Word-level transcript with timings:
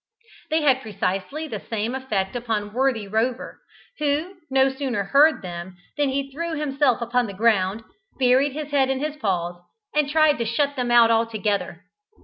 They 0.49 0.63
had 0.63 0.81
precisely 0.81 1.47
the 1.47 1.59
same 1.59 1.93
effect 1.93 2.35
upon 2.35 2.73
worthy 2.73 3.07
Rover, 3.07 3.59
who 3.99 4.37
no 4.49 4.67
sooner 4.73 5.03
heard 5.03 5.43
them 5.43 5.77
than 5.95 6.09
he 6.09 6.31
threw 6.31 6.55
himself 6.59 7.03
upon 7.03 7.27
the 7.27 7.35
ground, 7.35 7.83
buried 8.17 8.53
his 8.53 8.71
head 8.71 8.89
in 8.89 8.97
his 8.99 9.15
paws, 9.15 9.61
and 9.93 10.09
tried 10.09 10.39
to 10.39 10.45
shut 10.45 10.75
them 10.75 10.89
out 10.89 11.11
altogether. 11.11 11.83